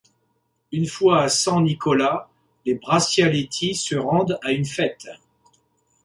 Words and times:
Une 0.71 0.87
fois 0.87 1.21
à 1.21 1.29
San 1.29 1.63
Nicola, 1.63 2.27
les 2.65 2.73
Braccialetti 2.73 3.75
se 3.75 3.95
rendent 3.95 4.39
à 4.41 4.51
une 4.51 4.65
fête. 4.65 5.05